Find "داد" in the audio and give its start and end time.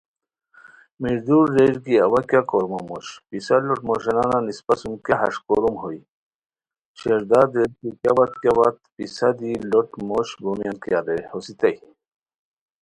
7.29-7.49